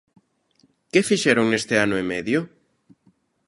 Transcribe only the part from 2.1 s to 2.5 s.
medio?